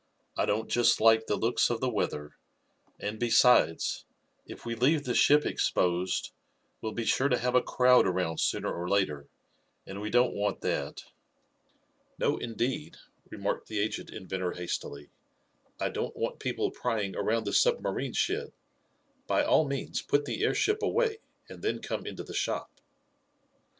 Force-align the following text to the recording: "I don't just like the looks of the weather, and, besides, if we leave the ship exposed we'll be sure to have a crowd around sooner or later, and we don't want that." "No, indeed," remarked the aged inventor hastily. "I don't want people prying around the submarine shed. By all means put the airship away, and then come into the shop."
"I 0.35 0.47
don't 0.47 0.67
just 0.67 0.99
like 0.99 1.27
the 1.27 1.35
looks 1.35 1.69
of 1.69 1.79
the 1.79 1.87
weather, 1.87 2.35
and, 2.99 3.19
besides, 3.19 4.03
if 4.47 4.65
we 4.65 4.73
leave 4.73 5.03
the 5.03 5.13
ship 5.13 5.45
exposed 5.45 6.31
we'll 6.81 6.93
be 6.93 7.05
sure 7.05 7.29
to 7.29 7.37
have 7.37 7.53
a 7.53 7.61
crowd 7.61 8.07
around 8.07 8.39
sooner 8.39 8.73
or 8.73 8.89
later, 8.89 9.27
and 9.85 10.01
we 10.01 10.09
don't 10.09 10.33
want 10.33 10.61
that." 10.61 11.03
"No, 12.17 12.37
indeed," 12.37 12.97
remarked 13.29 13.67
the 13.67 13.77
aged 13.79 14.09
inventor 14.09 14.53
hastily. 14.53 15.11
"I 15.79 15.89
don't 15.89 16.17
want 16.17 16.39
people 16.39 16.71
prying 16.71 17.15
around 17.15 17.43
the 17.45 17.53
submarine 17.53 18.13
shed. 18.13 18.53
By 19.27 19.43
all 19.43 19.67
means 19.67 20.01
put 20.01 20.25
the 20.25 20.43
airship 20.43 20.81
away, 20.81 21.19
and 21.47 21.61
then 21.61 21.79
come 21.79 22.07
into 22.07 22.23
the 22.23 22.33
shop." 22.33 22.71